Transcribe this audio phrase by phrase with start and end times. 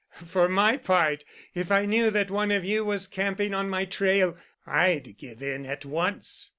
[0.25, 1.23] For my part,
[1.53, 4.35] if I knew that one of you was camping on my trail,
[4.65, 6.49] I'd give in at once."